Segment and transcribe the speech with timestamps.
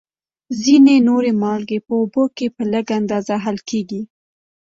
[0.61, 4.01] ځینې نورې مالګې په اوبو کې په لږ اندازه حل کیږي.